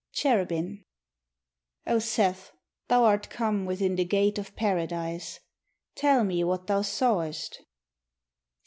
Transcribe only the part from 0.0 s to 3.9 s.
Cherubin O Seth, thou art come